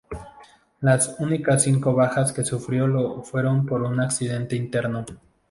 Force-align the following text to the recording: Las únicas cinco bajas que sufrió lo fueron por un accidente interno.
Las 0.79 1.15
únicas 1.19 1.61
cinco 1.61 1.93
bajas 1.93 2.33
que 2.33 2.43
sufrió 2.43 2.87
lo 2.87 3.21
fueron 3.21 3.67
por 3.67 3.83
un 3.83 3.99
accidente 4.01 4.55
interno. 4.55 5.05